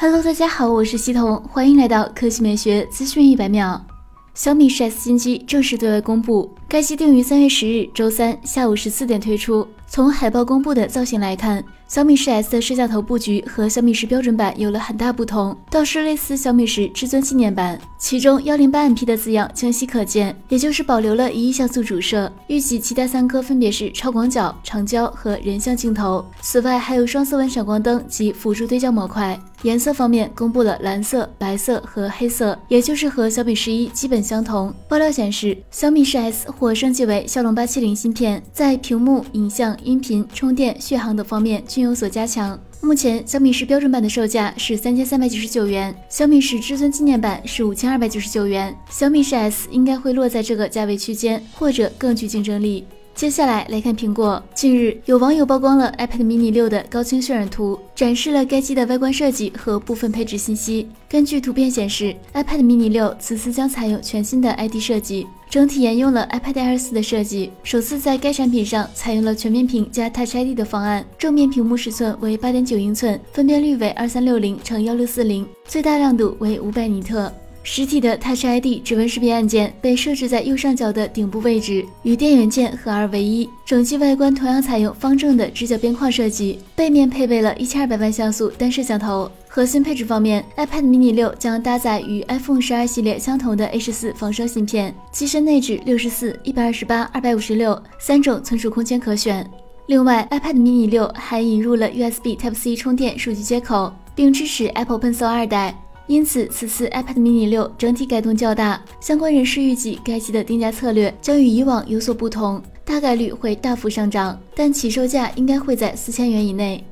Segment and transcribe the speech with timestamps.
[0.00, 3.84] Hello，大家好，我是西彤，欢迎来到科技美学资讯一百秒。
[4.32, 9.66] 小米十 S 新机正式对外公布，该机定于三月十日周三下午十四点推出。
[9.90, 17.80] 从海报公布的造型来看，小米十 S 的摄像头布局和小米十标准版有了很大不同，倒是类似小米十至尊纪念版。
[17.96, 22.30] 其中幺零八 MP 的字样清晰可见，也就是保留了一亿像素主摄。
[22.48, 26.22] 预计其他三颗分别是超广角、长焦和人像镜头。
[26.42, 29.40] 此外还有双色温闪光灯及辅助对焦模块。
[29.62, 34.72] 颜色方面公布了蓝色、白色和黑色，也就是和小米十一基本相同。
[34.86, 39.68] 爆料显示，小米十 S 或升级为骁龙八七零芯片，在屏幕、影像。
[39.84, 42.58] 音频、充电、续航等方面均有所加强。
[42.80, 48.76] 目前小米十标准版的售价是三千三百九十九元，小米十至尊纪念版是五千二百九十九元。
[48.90, 52.84] 小米十 S 应该会落在这个价位区间，或者更具竞争力。
[53.18, 54.40] 接下来来看苹果。
[54.54, 60.88] 近日，有网友曝光了 iPad mini 六的高清渲染图，展示了该机的外观设计和部分配置信息。
[61.08, 71.04] 根据图片显示，iPad mini 六此次将采用全新的 ID 设计，整体沿用了 iPad Air 四的设计，首次在该产品上采用了全面屏加 Touch ID 的方案。
[71.18, 77.32] 正面屏幕尺寸为八点九英寸，分辨率为二三六零乘幺六四零，最大亮度为五百尼特。
[77.62, 83.48] 实体的 Touch ID 指纹识别按键被设置在右上角的顶部位置，与电源键合二为一。
[83.66, 89.30] 整机外观同样采用方正的直角边框设计，背面配备了一千二百万像素单摄像头。
[89.46, 99.48] 核心配置方面，iPad mini 六将搭载与 iPhone 十二系列相同的 A 十四仿生芯片，机身内置六十四、一百二十八、二百五十六三种存储空间可选。
[99.86, 105.74] 另外，iPad mini 六还引入了 USB Type C 充电数据接口，并支持 Apple Pencil 二代。
[106.08, 116.82] 因此，此次 iPad mini 六整体改动较大，相关人士预计该机的定价策略将与以往有所不同，大概率会大幅上涨，但起售价应该会在四千元以内。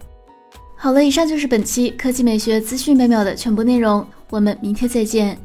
[0.76, 5.36] 好了，以上就是本期科技美学资讯每秒的全部内容，我们明天再见。